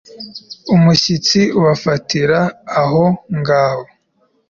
umushyitsi 0.75 1.39
ubafatira 1.59 2.39
aho 2.81 3.03
ngaho 3.37 3.85